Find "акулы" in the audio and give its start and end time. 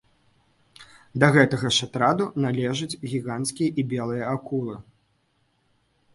4.35-4.75